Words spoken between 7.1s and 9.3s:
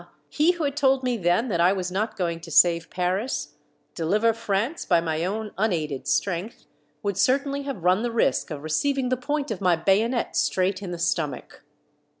certainly have run the risk of receiving the